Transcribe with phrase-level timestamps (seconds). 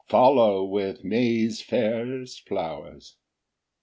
[0.07, 3.17] Follow with May's fairest flowers.